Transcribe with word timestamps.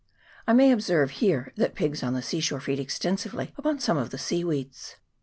I 0.47 0.53
may 0.53 0.71
observe 0.71 1.11
here 1.11 1.53
that 1.57 1.75
pigs 1.75 2.01
on 2.01 2.15
the 2.15 2.23
sea 2.23 2.39
shore 2.39 2.59
feed 2.59 2.79
extensively 2.79 3.53
upon 3.55 3.77
some 3.77 3.97
of 3.99 4.09
the 4.09 4.17
seaweeds. 4.17 4.95